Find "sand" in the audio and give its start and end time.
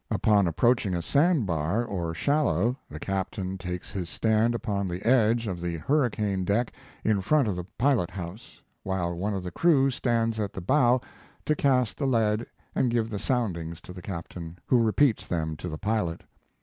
1.03-1.45